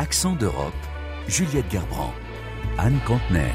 [0.00, 0.72] Accent d'Europe,
[1.28, 2.14] Juliette Gerbrand,
[2.78, 3.52] Anne Contener.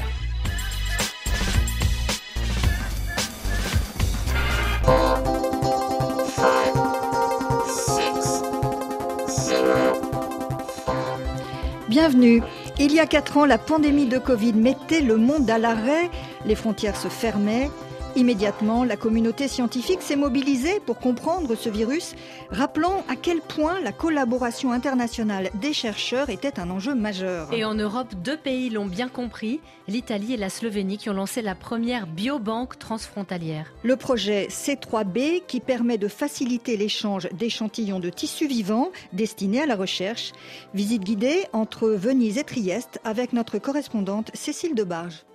[11.88, 12.44] Bienvenue.
[12.78, 16.08] Il y a quatre ans, la pandémie de Covid mettait le monde à l'arrêt,
[16.44, 17.70] les frontières se fermaient,
[18.16, 22.14] Immédiatement, la communauté scientifique s'est mobilisée pour comprendre ce virus,
[22.50, 27.52] rappelant à quel point la collaboration internationale des chercheurs était un enjeu majeur.
[27.52, 31.42] Et en Europe, deux pays l'ont bien compris, l'Italie et la Slovénie qui ont lancé
[31.42, 33.70] la première biobanque transfrontalière.
[33.82, 39.76] Le projet C3B qui permet de faciliter l'échange d'échantillons de tissus vivants destinés à la
[39.76, 40.32] recherche.
[40.72, 45.26] Visite guidée entre Venise et Trieste avec notre correspondante Cécile Debarge.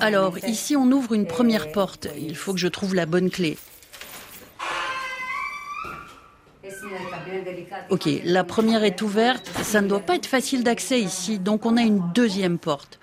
[0.00, 2.08] Alors, ici, on ouvre une première porte.
[2.18, 3.56] Il faut que je trouve la bonne clé.
[7.90, 9.50] Ok, la première est ouverte.
[9.62, 12.98] Ça ne doit pas être facile d'accès ici, donc on a une deuxième porte.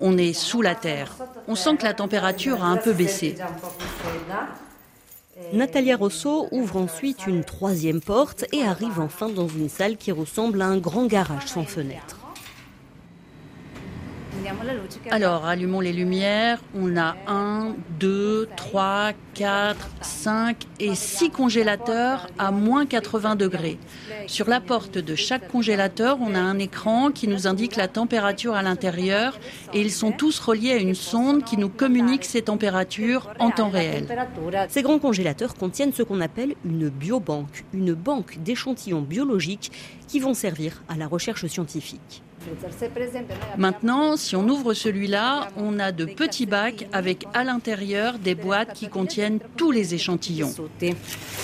[0.00, 1.14] On est sous la terre.
[1.48, 3.36] On sent que la température a un peu baissé.
[5.52, 10.62] Natalia Rosso ouvre ensuite une troisième porte et arrive enfin dans une salle qui ressemble
[10.62, 12.21] à un grand garage sans fenêtre.
[15.10, 16.60] Alors, allumons les lumières.
[16.74, 23.78] On a 1, 2, 3, 4, 5 et 6 congélateurs à moins 80 degrés.
[24.26, 28.54] Sur la porte de chaque congélateur, on a un écran qui nous indique la température
[28.54, 29.38] à l'intérieur
[29.74, 33.70] et ils sont tous reliés à une sonde qui nous communique ces températures en temps
[33.70, 34.06] réel.
[34.68, 39.72] Ces grands congélateurs contiennent ce qu'on appelle une biobanque, une banque d'échantillons biologiques
[40.08, 42.22] qui vont servir à la recherche scientifique.
[43.56, 48.72] Maintenant, si on ouvre celui-là, on a de petits bacs avec à l'intérieur des boîtes
[48.74, 50.52] qui contiennent tous les échantillons.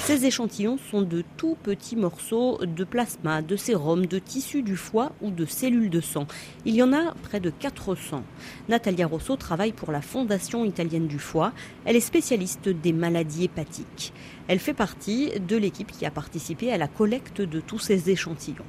[0.05, 5.13] Ces échantillons sont de tout petits morceaux de plasma, de sérum, de tissu du foie
[5.21, 6.27] ou de cellules de sang.
[6.65, 8.23] Il y en a près de 400.
[8.69, 11.53] Natalia Rosso travaille pour la Fondation italienne du foie.
[11.85, 14.13] Elle est spécialiste des maladies hépatiques.
[14.49, 18.65] Elle fait partie de l'équipe qui a participé à la collecte de tous ces échantillons.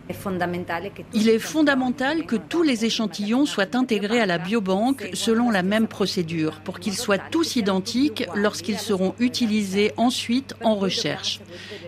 [1.14, 5.88] Il est fondamental que tous les échantillons soient intégrés à la biobanque selon la même
[5.88, 11.40] procédure pour qu'ils soient tous identiques lorsqu'ils seront utilisés ensuite en recherche.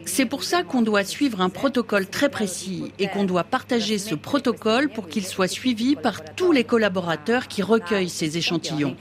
[0.05, 4.15] C'est pour ça qu'on doit suivre un protocole très précis et qu'on doit partager ce
[4.15, 8.95] protocole pour qu'il soit suivi par tous les collaborateurs qui recueillent ces échantillons.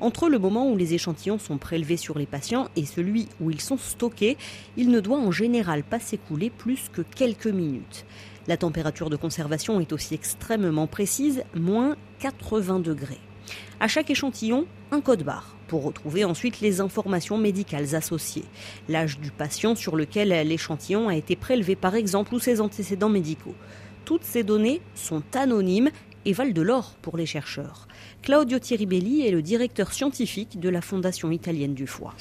[0.00, 3.60] Entre le moment où les échantillons sont prélevés sur les patients et celui où ils
[3.60, 4.38] sont stockés,
[4.76, 8.06] il ne doit en général pas s'écouler plus que quelques minutes.
[8.46, 13.20] La température de conservation est aussi extrêmement précise, moins 80 degrés.
[13.80, 18.44] À chaque échantillon, un code barre pour retrouver ensuite les informations médicales associées.
[18.88, 23.54] L'âge du patient sur lequel l'échantillon a été prélevé par exemple ou ses antécédents médicaux.
[24.04, 25.90] Toutes ces données sont anonymes
[26.24, 27.88] et valent de l'or pour les chercheurs.
[28.22, 32.14] Claudio Tiribelli est le directeur scientifique de la Fondation italienne du foie.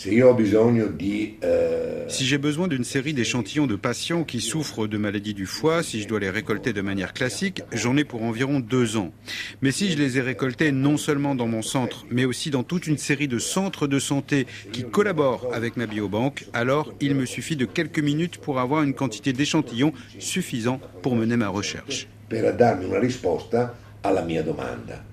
[1.44, 5.82] Euh, si j'ai besoin d'une série d'échantillons de patients qui souffrent de maladies du foie,
[5.82, 9.14] si je dois les récolter de manière classique, j'en ai pour environ deux ans.
[9.62, 12.88] Mais si je les ai récoltés non seulement dans mon centre, mais aussi dans toute
[12.88, 17.56] une série de centres de santé qui collaborent avec ma biobanque, alors il me suffit
[17.56, 22.08] de quelques minutes pour avoir une quantité d'échantillons suffisant pour mener ma recherche.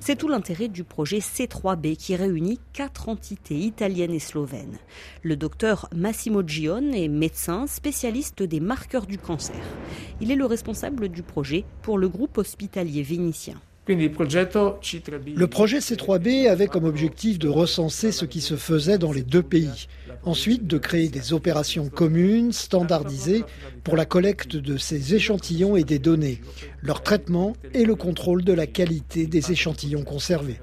[0.00, 4.78] C'est tout l'intérêt du projet C3B qui réunit quatre entités italiennes et slovènes.
[5.22, 9.62] Le docteur Massimo Gion est médecin spécialiste des marqueurs du cancer.
[10.20, 13.60] Il est le responsable du projet pour le groupe hospitalier vénitien.
[13.88, 19.42] Le projet C3B avait comme objectif de recenser ce qui se faisait dans les deux
[19.42, 19.88] pays.
[20.24, 23.44] Ensuite, de créer des opérations communes, standardisées,
[23.84, 26.40] pour la collecte de ces échantillons et des données,
[26.82, 30.60] leur traitement et le contrôle de la qualité des échantillons conservés.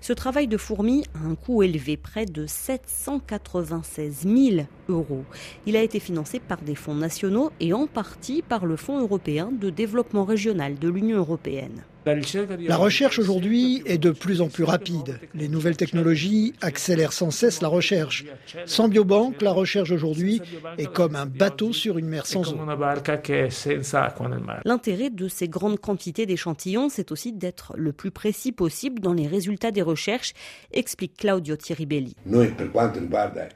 [0.00, 5.24] Ce travail de fourmi a un coût élevé, près de 796 000 euros.
[5.66, 9.50] Il a été financé par des fonds nationaux et en partie par le Fonds européen
[9.52, 11.84] de développement régional de l'Union européenne.
[12.66, 15.18] La recherche aujourd'hui est de plus en plus rapide.
[15.34, 18.24] Les nouvelles technologies accélèrent sans cesse la recherche.
[18.66, 20.40] Sans biobanque, la recherche aujourd'hui
[20.78, 22.58] est comme un bateau sur une mer sans eau.
[24.64, 29.26] L'intérêt de ces grandes quantités d'échantillons, c'est aussi d'être le plus précis possible dans les
[29.26, 30.32] résultats des recherches,
[30.72, 32.14] explique Claudio Tiribelli.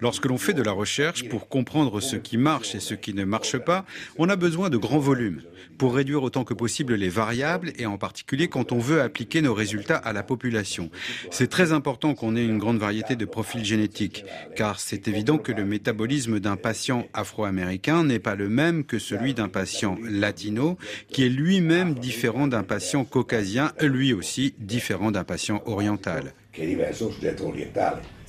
[0.00, 3.24] Lorsque l'on fait de la recherche pour comprendre ce qui marche et ce qui ne
[3.24, 3.84] marche pas,
[4.18, 5.42] on a besoin de grands volumes
[5.78, 9.54] pour réduire autant que possible les variables et en particulier quand on veut appliquer nos
[9.54, 10.90] résultats à la population.
[11.30, 14.24] C'est très important qu'on ait une grande variété de profils génétiques,
[14.56, 19.34] car c'est évident que le métabolisme d'un patient afro-américain n'est pas le même que celui
[19.34, 20.78] d'un patient latino,
[21.08, 26.34] qui est lui-même différent d'un patient caucasien, lui aussi différent d'un patient oriental.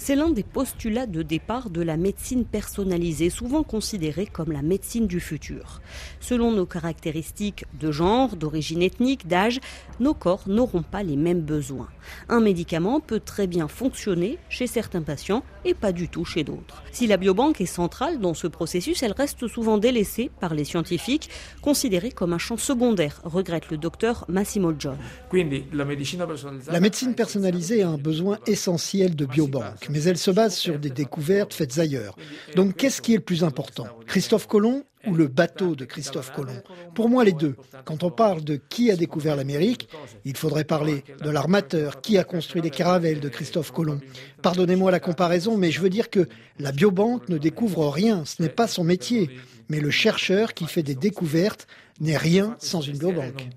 [0.06, 5.08] C'est l'un des postulats de départ de la médecine personnalisée, souvent considérée comme la médecine
[5.08, 5.80] du futur.
[6.20, 9.62] Selon nos caractéristiques de genre, d'origine ethnique, d'âge,
[10.02, 11.88] nos corps n'auront pas les mêmes besoins.
[12.28, 16.84] Un médicament peut très bien fonctionner chez certains patients et pas du tout chez d'autres.
[16.92, 21.30] Si la biobanque est centrale dans ce processus, elle reste souvent délaissée par les scientifiques,
[21.62, 24.98] considérée comme un champ secondaire, regrette le docteur Massimo John.
[25.32, 30.90] La médecine personnalisée a un besoin essentiel de biobanque mais elle se base sur des
[30.90, 32.16] découvertes faites ailleurs.
[32.56, 33.86] Donc qu'est-ce qui est le plus important?
[34.08, 36.64] Christophe Colomb ou le bateau de Christophe Colomb?
[36.96, 37.56] Pour moi, les deux.
[37.86, 39.90] Quand on parle de qui a découvert l'Amérique,
[40.26, 44.00] il faudrait parler de l'armateur, qui a construit les caravelles de Christophe Colomb.
[44.42, 48.50] Pardonnez-moi la comparaison, mais je veux dire que la biobanque ne découvre rien, ce n'est
[48.50, 49.30] pas son métier.
[49.70, 51.68] Mais le chercheur qui fait des découvertes
[52.00, 53.50] n'est rien sans une biobanque.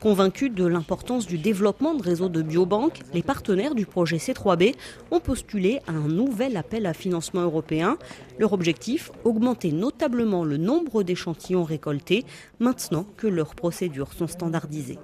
[0.00, 4.74] Convaincus de l'importance du développement de réseaux de biobanques, les partenaires du projet C3B
[5.10, 7.98] ont postulé à un nouvel appel à financement européen.
[8.38, 12.24] Leur objectif, augmenter notablement le nombre d'échantillons récoltés
[12.58, 14.98] maintenant que leurs procédures sont standardisées.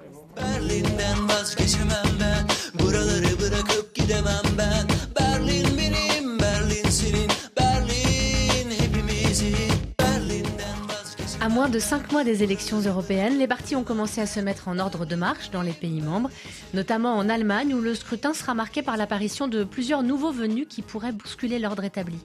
[11.57, 14.79] Moins de cinq mois des élections européennes, les partis ont commencé à se mettre en
[14.79, 16.29] ordre de marche dans les pays membres,
[16.75, 20.83] notamment en Allemagne où le scrutin sera marqué par l'apparition de plusieurs nouveaux venus qui
[20.83, 22.19] pourraient bousculer l'ordre établi.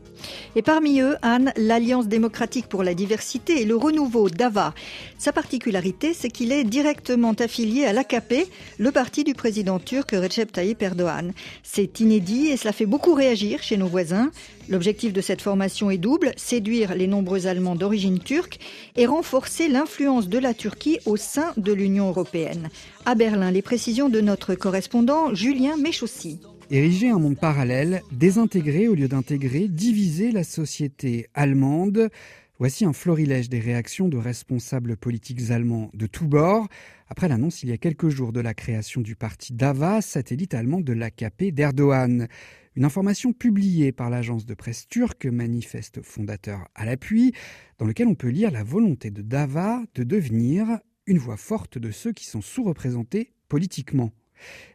[0.58, 4.74] Et parmi eux, Anne, l'Alliance démocratique pour la diversité et le renouveau d'AVA.
[5.18, 8.50] Sa particularité, c'est qu'il est directement affilié à l'AKP,
[8.80, 11.32] le parti du président turc Recep Tayyip Erdogan.
[11.64, 14.30] C'est inédit et cela fait beaucoup réagir chez nos voisins.
[14.68, 18.60] L'objectif de cette formation est double, séduire les nombreux Allemands d'origine turque
[18.96, 22.70] et renforcer l'influence de la Turquie au sein de l'Union européenne.
[23.06, 26.40] À Berlin, les précisions de notre correspondant Julien Méchossi.
[26.72, 32.10] Ériger un monde parallèle, désintégrer au lieu d'intégrer, diviser la société allemande.
[32.58, 36.68] Voici un florilège des réactions de responsables politiques allemands de tous bords
[37.12, 40.80] après l'annonce il y a quelques jours de la création du parti DAVA, satellite allemand
[40.80, 42.30] de l'AKP d'Erdogan.
[42.78, 47.34] Une information publiée par l'agence de presse turque Manifeste Fondateur à l'appui,
[47.82, 51.90] dans lequel on peut lire la volonté de Dava de devenir une voix forte de
[51.90, 54.12] ceux qui sont sous-représentés politiquement.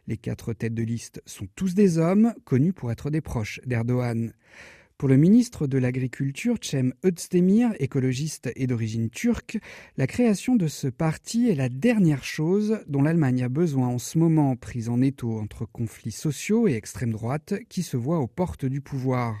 [0.07, 4.33] Les quatre têtes de liste sont tous des hommes connus pour être des proches d'Erdogan.
[4.97, 9.57] Pour le ministre de l'Agriculture, Cem Özdemir, écologiste et d'origine turque,
[9.95, 14.17] la création de ce parti est la dernière chose dont l'Allemagne a besoin en ce
[14.17, 18.65] moment, prise en étau entre conflits sociaux et extrême droite qui se voient aux portes
[18.65, 19.37] du pouvoir.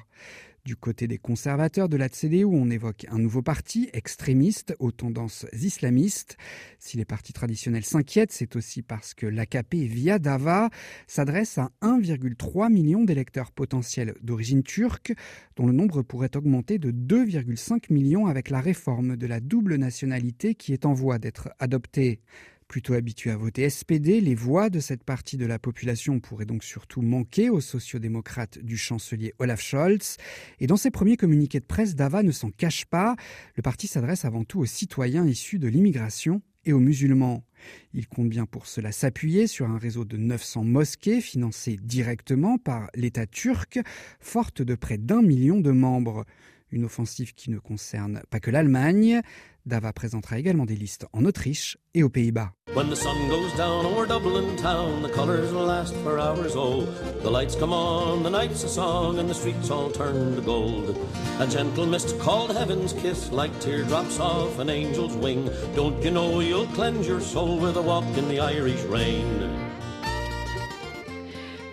[0.67, 5.45] Du côté des conservateurs de la CDU, on évoque un nouveau parti extrémiste aux tendances
[5.53, 6.35] islamistes.
[6.77, 10.69] Si les partis traditionnels s'inquiètent, c'est aussi parce que l'AKP via Dava
[11.07, 15.13] s'adresse à 1,3 million d'électeurs potentiels d'origine turque,
[15.55, 20.53] dont le nombre pourrait augmenter de 2,5 millions avec la réforme de la double nationalité
[20.53, 22.19] qui est en voie d'être adoptée.
[22.67, 26.65] Plutôt habitués à voter SPD, les voix de cette partie de la population pourraient donc
[26.65, 30.17] surtout manquer aux sociodémocrates du chancelier Olaf Scholz.
[30.59, 33.15] Et dans ses premiers communiqués de presse, Dava ne s'en cache pas.
[33.55, 37.45] Le parti s'adresse avant tout aux citoyens issus de l'immigration et aux musulmans.
[37.93, 42.89] Il compte bien pour cela s'appuyer sur un réseau de 900 mosquées financées directement par
[42.95, 43.79] l'État turc,
[44.19, 46.25] forte de près d'un million de membres.
[46.69, 49.21] Une offensive qui ne concerne pas que l'Allemagne.
[49.67, 52.53] Dava présentera également des listes en Autriche et aux Pays-Bas.
[52.73, 56.55] When the sun goes down over Dublin town, the colors will last for hours.
[56.55, 56.85] Oh,
[57.21, 60.95] the lights come on, the night's a song, and the streets all turn to gold.
[61.39, 65.49] A gentle mist called Heaven's kiss, like teardrops off an angel's wing.
[65.75, 69.66] Don't you know you'll cleanse your soul with a walk in the Irish rain?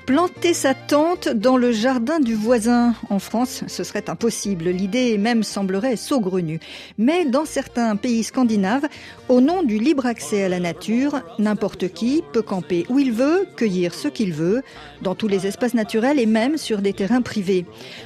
[0.06, 2.94] Planter sa tente dans le jardin du voisin.
[3.08, 4.66] En France, ce serait impossible.
[4.66, 6.60] L'idée même semblerait saugrenue.
[6.98, 8.86] Mais dans certains pays scandinaves,
[9.30, 13.46] au nom du libre accès à la nature, n'importe qui peut camper où il veut,
[13.56, 14.62] cueillir ce qu'il veut,
[15.00, 17.64] dans tous les espaces naturels et même sur des terrains privés.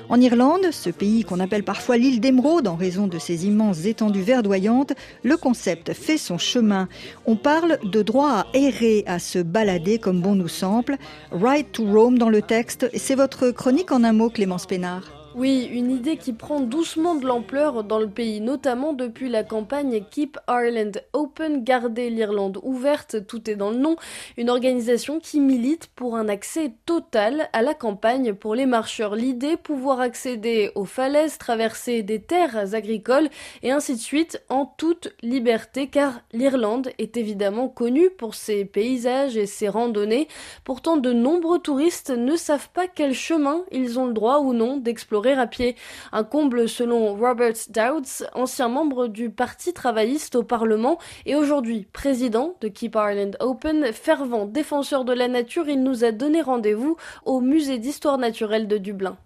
[0.08, 4.22] En Irlande, ce pays qu'on appelle parfois l'île d'émeraude en raison de ses immenses étendues
[4.22, 4.92] verdoyantes,
[5.24, 6.88] le concept fait son chemin.
[7.26, 10.96] On parle de droit à errer, à se balader comme bon nous semble.
[11.32, 12.90] Right to Rome dans le texte.
[12.94, 15.17] C'est votre chronique en un mot, Clémence Pénard.
[15.38, 20.02] Oui, une idée qui prend doucement de l'ampleur dans le pays, notamment depuis la campagne
[20.10, 23.94] Keep Ireland Open, garder l'Irlande ouverte, tout est dans le nom,
[24.36, 29.14] une organisation qui milite pour un accès total à la campagne pour les marcheurs.
[29.14, 33.28] L'idée, pouvoir accéder aux falaises, traverser des terres agricoles
[33.62, 39.36] et ainsi de suite en toute liberté, car l'Irlande est évidemment connue pour ses paysages
[39.36, 40.26] et ses randonnées.
[40.64, 44.78] Pourtant, de nombreux touristes ne savent pas quel chemin ils ont le droit ou non
[44.78, 45.76] d'explorer à pied.
[46.12, 52.56] Un comble selon Robert Dowds, ancien membre du Parti travailliste au Parlement et aujourd'hui président
[52.60, 57.40] de Keep Ireland Open, fervent défenseur de la nature, il nous a donné rendez-vous au
[57.40, 59.16] musée d'histoire naturelle de Dublin.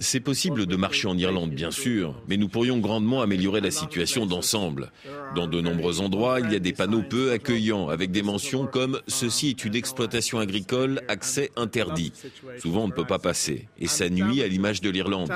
[0.00, 4.26] C'est possible de marcher en Irlande, bien sûr, mais nous pourrions grandement améliorer la situation
[4.26, 4.92] d'ensemble.
[5.34, 9.00] Dans de nombreux endroits, il y a des panneaux peu accueillants avec des mentions comme
[9.08, 12.12] Ceci est une exploitation agricole, accès interdit.
[12.58, 13.68] Souvent, on ne peut pas passer.
[13.78, 15.30] Et ça nuit à l'image de l'Irlande.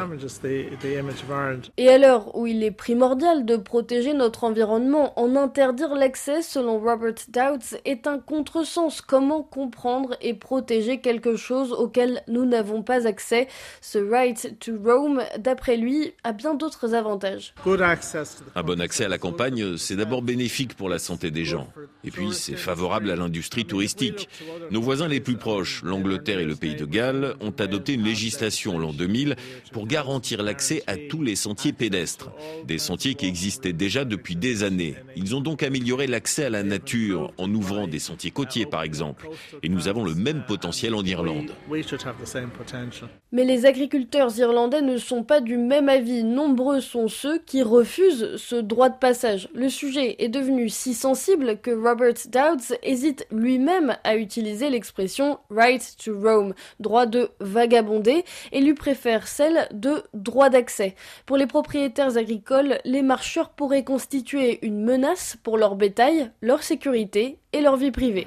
[1.76, 6.78] Et à l'heure où il est primordial de protéger notre environnement, en interdire l'accès, selon
[6.78, 9.00] Robert Dowds, est un contresens.
[9.00, 13.48] Comment comprendre et protéger quelque chose auquel nous n'avons pas accès?
[13.80, 17.54] Ce right to roam, d'après lui, a bien d'autres avantages.
[18.54, 21.68] Un bon accès à la campagne, c'est d'abord bénéfique pour la santé des gens.
[22.04, 24.28] Et puis, c'est favorable à l'industrie touristique.
[24.70, 28.47] Nos voisins les plus proches, l'Angleterre et le pays de Galles, ont adopté une législation
[28.78, 29.36] l'an 2000
[29.72, 32.30] pour garantir l'accès à tous les sentiers pédestres.
[32.66, 34.94] Des sentiers qui existaient déjà depuis des années.
[35.16, 39.28] Ils ont donc amélioré l'accès à la nature en ouvrant des sentiers côtiers par exemple.
[39.62, 41.52] Et nous avons le même potentiel en Irlande.
[43.32, 46.24] Mais les agriculteurs irlandais ne sont pas du même avis.
[46.24, 49.48] Nombreux sont ceux qui refusent ce droit de passage.
[49.54, 55.96] Le sujet est devenu si sensible que Robert Dowds hésite lui-même à utiliser l'expression right
[56.02, 60.94] to roam, droit de vagabonder, et lui préfère celle de droit d'accès.
[61.26, 67.38] Pour les propriétaires agricoles, les marcheurs pourraient constituer une menace pour leur bétail, leur sécurité
[67.52, 68.26] et leur vie privée.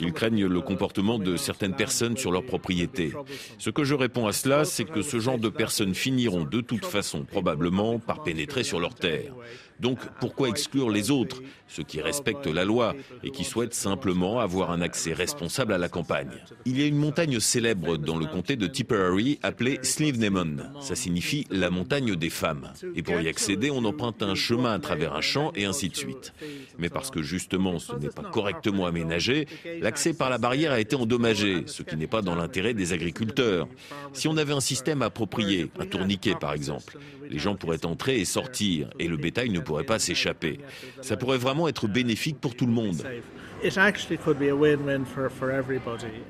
[0.00, 3.12] Ils craignent le comportement de certaines personnes sur leur propriété.
[3.58, 6.84] Ce que je réponds à cela, c'est que ce genre de personnes finiront de toute
[6.84, 9.32] façon probablement par pénétrer sur leur terre.
[9.80, 14.70] Donc pourquoi exclure les autres, ceux qui respectent la loi et qui souhaitent simplement avoir
[14.70, 16.32] un accès responsable à la campagne?
[16.64, 20.80] Il y a une montagne célèbre dans le comté de Tipperary appelée Slievenemon.
[20.80, 22.72] Ça signifie la montagne des femmes.
[22.96, 25.96] Et pour y accéder, on emprunte un chemin à travers un champ et ainsi de
[25.96, 26.32] suite.
[26.78, 29.46] Mais parce que justement ce n'est pas correctement aménagé,
[29.80, 33.68] l'accès par la barrière a été endommagé, ce qui n'est pas dans l'intérêt des agriculteurs.
[34.12, 38.24] Si on avait un système approprié, un tourniquet par exemple, les gens pourraient entrer et
[38.24, 40.58] sortir et le bétail ne pourrait pas s'échapper.
[41.02, 43.02] Ça pourrait vraiment être bénéfique pour tout le monde.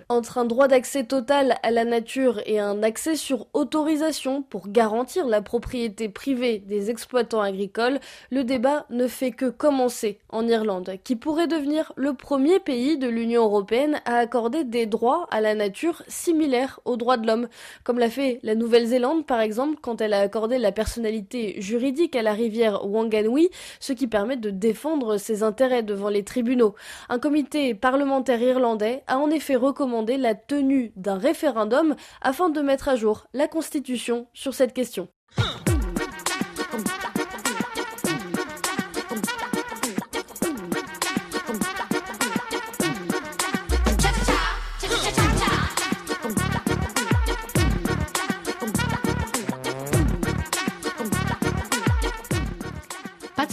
[0.08, 5.26] Entre un droit d'accès total à la nature et un accès sur autorisation pour garantir
[5.26, 11.16] la propriété privée des exploitants agricoles, le débat ne fait que commencer en Irlande, qui
[11.16, 16.02] pourrait devenir le premier pays de l'Union européenne à accorder des droits à la nature
[16.08, 17.48] similaires aux droits de l'homme,
[17.84, 22.22] comme l'a fait la Nouvelle-Zélande par exemple quand elle a accordé la personnalité juridique à
[22.22, 26.74] la rivière Wanganui, ce qui permet de défendre ses intérêts devant les tribunaux.
[27.10, 32.88] Un comité parlementaire irlandais a en effet recommandé la tenue d'un référendum afin de mettre
[32.88, 35.08] à jour la Constitution sur cette question.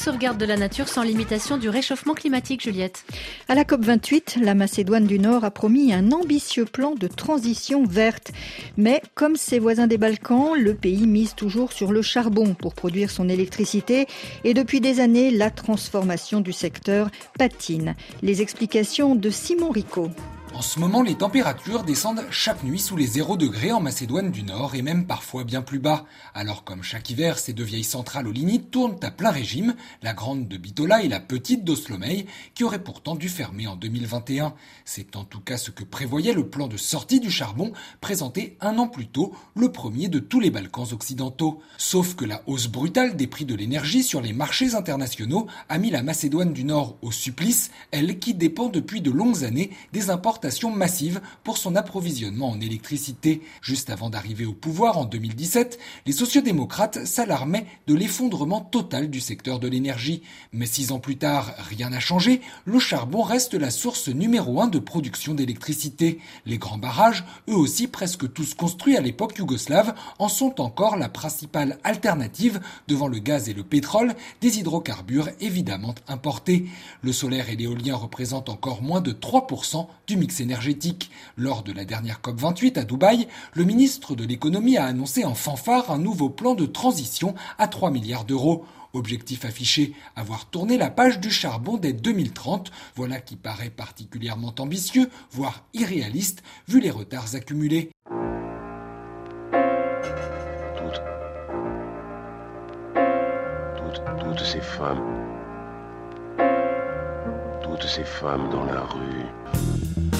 [0.05, 3.05] Sauvegarde de la nature sans limitation du réchauffement climatique, Juliette.
[3.49, 8.31] À la COP28, la Macédoine du Nord a promis un ambitieux plan de transition verte.
[8.77, 13.09] Mais comme ses voisins des Balkans, le pays mise toujours sur le charbon pour produire
[13.09, 14.05] son électricité
[14.43, 17.09] et depuis des années, la transformation du secteur
[17.39, 17.95] patine.
[18.21, 20.11] Les explications de Simon Rico.
[20.55, 24.41] En ce moment, les températures descendent chaque nuit sous les 0 degrés en Macédoine du
[24.41, 26.05] Nord et même parfois bien plus bas.
[26.33, 30.13] Alors comme chaque hiver, ces deux vieilles centrales au lignite tournent à plein régime, la
[30.13, 34.53] grande de Bitola et la petite d'Oslomey, qui auraient pourtant dû fermer en 2021.
[34.85, 38.77] C'est en tout cas ce que prévoyait le plan de sortie du charbon présenté un
[38.77, 41.61] an plus tôt, le premier de tous les Balkans occidentaux.
[41.77, 45.91] Sauf que la hausse brutale des prix de l'énergie sur les marchés internationaux a mis
[45.91, 50.44] la Macédoine du Nord au supplice, elle qui dépend depuis de longues années des importations
[50.45, 53.41] importations massives pour son approvisionnement en électricité.
[53.61, 59.59] Juste avant d'arriver au pouvoir en 2017, les sociodémocrates s'alarmaient de l'effondrement total du secteur
[59.59, 60.21] de l'énergie.
[60.53, 62.41] Mais six ans plus tard, rien n'a changé.
[62.65, 66.19] Le charbon reste la source numéro un de production d'électricité.
[66.45, 71.09] Les grands barrages, eux aussi presque tous construits à l'époque yougoslave, en sont encore la
[71.09, 76.67] principale alternative devant le gaz et le pétrole, des hydrocarbures évidemment importés.
[77.01, 81.11] Le solaire et l'éolien représentent encore moins de 3% du mix énergétique.
[81.37, 85.91] Lors de la dernière COP28 à Dubaï, le ministre de l'économie a annoncé en fanfare
[85.91, 88.65] un nouveau plan de transition à 3 milliards d'euros.
[88.95, 95.09] Objectif affiché, avoir tourné la page du charbon dès 2030, voilà qui paraît particulièrement ambitieux,
[95.31, 97.91] voire irréaliste, vu les retards accumulés.
[104.17, 105.03] Toutes, ces femmes,
[107.61, 110.14] toutes ces femmes dans la rue.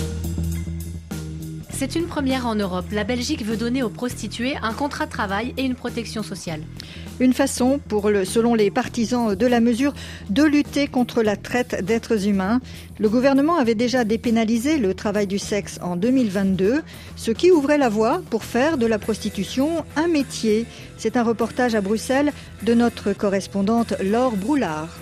[1.77, 2.85] C'est une première en Europe.
[2.93, 6.61] La Belgique veut donner aux prostituées un contrat de travail et une protection sociale.
[7.19, 7.81] Une façon,
[8.23, 9.93] selon les partisans de la mesure,
[10.29, 12.61] de lutter contre la traite d'êtres humains.
[12.97, 16.81] Le gouvernement avait déjà dépénalisé le travail du sexe en 2022,
[17.17, 20.65] ce qui ouvrait la voie pour faire de la prostitution un métier.
[20.97, 22.31] C'est un reportage à Bruxelles
[22.63, 24.97] de notre correspondante Laure Broulard.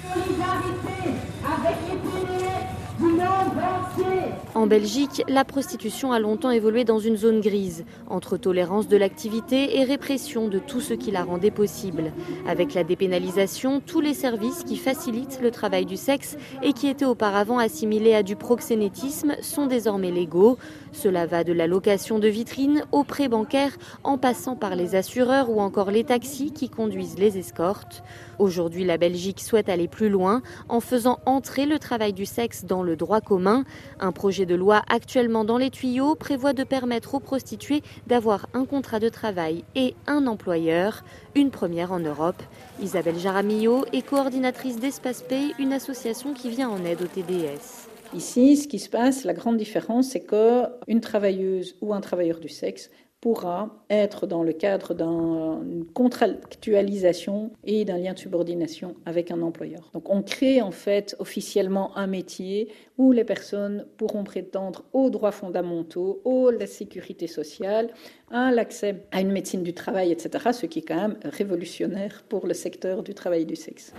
[4.55, 9.79] En Belgique, la prostitution a longtemps évolué dans une zone grise, entre tolérance de l'activité
[9.79, 12.11] et répression de tout ce qui la rendait possible.
[12.47, 17.03] Avec la dépénalisation, tous les services qui facilitent le travail du sexe et qui étaient
[17.03, 20.59] auparavant assimilés à du proxénétisme sont désormais légaux.
[20.93, 25.49] Cela va de la location de vitrines aux prêts bancaires, en passant par les assureurs
[25.49, 28.03] ou encore les taxis qui conduisent les escortes.
[28.39, 32.83] Aujourd'hui, la Belgique souhaite aller plus loin en faisant entrer le travail du sexe dans
[32.83, 33.63] le droit commun.
[33.99, 38.65] Un projet de loi actuellement dans les tuyaux prévoit de permettre aux prostituées d'avoir un
[38.65, 41.03] contrat de travail et un employeur,
[41.35, 42.41] une première en Europe.
[42.81, 47.92] Isabelle Jaramillo est coordinatrice d'Espace Pay, une association qui vient en aide au TDS.
[48.15, 52.49] Ici, ce qui se passe, la grande différence, c'est qu'une travailleuse ou un travailleur du
[52.49, 52.91] sexe
[53.21, 59.89] pourra être dans le cadre d'une contractualisation et d'un lien de subordination avec un employeur.
[59.93, 62.67] Donc on crée en fait officiellement un métier
[62.97, 67.93] où les personnes pourront prétendre aux droits fondamentaux, à la sécurité sociale,
[68.29, 72.45] à l'accès à une médecine du travail, etc., ce qui est quand même révolutionnaire pour
[72.45, 73.93] le secteur du travail du sexe.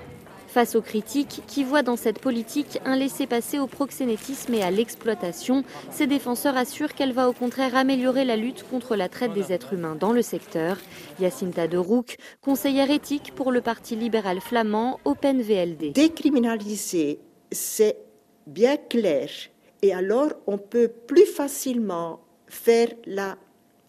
[0.55, 5.65] Face aux critiques qui voient dans cette politique un laisser-passer au proxénétisme et à l'exploitation,
[5.91, 9.73] ses défenseurs assurent qu'elle va au contraire améliorer la lutte contre la traite des êtres
[9.73, 10.77] humains dans le secteur.
[11.19, 15.91] Yacinta de Rouk, conseillère éthique pour le Parti libéral flamand Open VLD.
[15.91, 17.19] Décriminaliser,
[17.51, 17.97] c'est
[18.47, 19.29] bien clair.
[19.83, 23.39] Et alors, on peut plus facilement faire la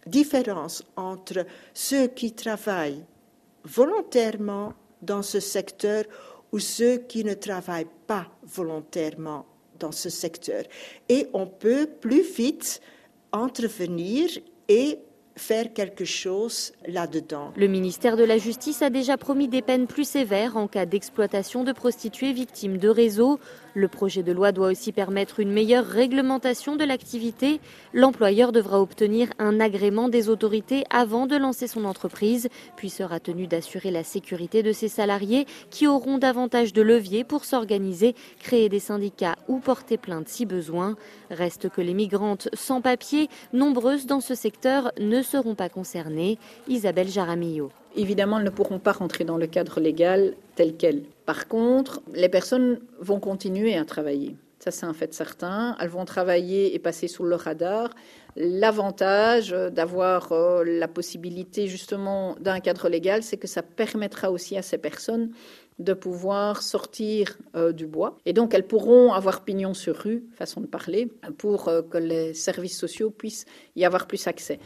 [0.08, 3.06] différence entre ceux qui travaillent
[3.66, 4.74] volontairement
[5.04, 6.06] dans ce secteur
[6.56, 9.46] ou ceux qui ne travaillent pas volontairement
[9.78, 10.64] dans ce secteur.
[11.10, 12.80] Et on peut plus vite
[13.34, 14.30] intervenir
[14.70, 15.00] et
[15.36, 17.52] faire quelque chose là-dedans.
[17.58, 21.64] Le ministère de la Justice a déjà promis des peines plus sévères en cas d'exploitation
[21.64, 23.40] de prostituées victimes de réseaux.
[23.74, 27.60] Le projet de loi doit aussi permettre une meilleure réglementation de l'activité.
[27.92, 33.48] L'employeur devra obtenir un agrément des autorités avant de lancer son entreprise, puis sera tenu
[33.48, 38.80] d'assurer la sécurité de ses salariés qui auront davantage de leviers pour s'organiser, créer des
[38.80, 40.96] syndicats ou porter plainte si besoin.
[41.30, 46.38] Reste que les migrantes sans papier, nombreuses dans ce secteur, ne seront pas concernées.
[46.68, 47.72] Isabelle Jaramillo.
[47.96, 51.04] Évidemment, elles ne pourront pas rentrer dans le cadre légal tel quel.
[51.26, 54.36] Par contre, les personnes vont continuer à travailler.
[54.60, 55.76] Ça, c'est un fait certain.
[55.80, 57.90] Elles vont travailler et passer sous le radar.
[58.36, 64.62] L'avantage d'avoir euh, la possibilité justement d'un cadre légal, c'est que ça permettra aussi à
[64.62, 65.30] ces personnes
[65.80, 68.18] de pouvoir sortir euh, du bois.
[68.26, 72.34] Et donc, elles pourront avoir pignon sur rue, façon de parler, pour euh, que les
[72.34, 74.60] services sociaux puissent y avoir plus accès.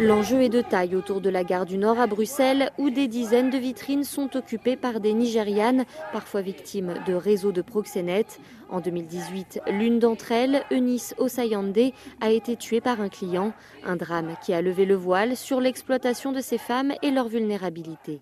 [0.00, 3.50] L'enjeu est de taille autour de la gare du Nord à Bruxelles, où des dizaines
[3.50, 8.38] de vitrines sont occupées par des Nigérianes, parfois victimes de réseaux de proxénètes.
[8.70, 13.52] En 2018, l'une d'entre elles, Eunice Osayande, a été tuée par un client.
[13.84, 18.20] Un drame qui a levé le voile sur l'exploitation de ces femmes et leur vulnérabilité.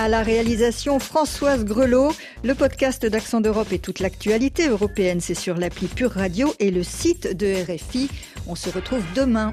[0.00, 5.58] À la réalisation Françoise Grelot, le podcast d'Accent d'Europe et toute l'actualité européenne, c'est sur
[5.58, 8.08] l'appli Pure Radio et le site de RFI.
[8.46, 9.52] On se retrouve demain.